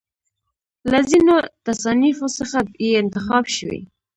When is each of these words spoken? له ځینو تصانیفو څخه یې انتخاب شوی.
له 0.91 0.99
ځینو 1.09 1.35
تصانیفو 1.67 2.27
څخه 2.37 2.57
یې 2.83 2.91
انتخاب 3.01 3.43
شوی. 3.55 3.81